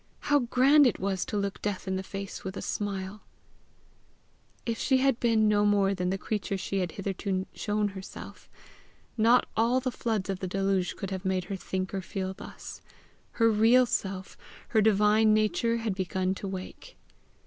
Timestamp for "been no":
5.19-5.63